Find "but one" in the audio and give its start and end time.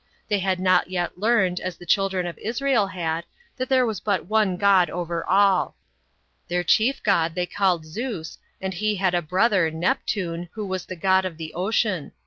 3.99-4.57